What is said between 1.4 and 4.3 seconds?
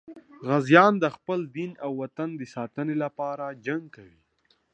دین او وطن د ساتنې لپاره جنګ کوي.